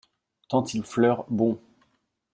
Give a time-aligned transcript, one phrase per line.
[0.47, 1.61] Tant il fleure bon!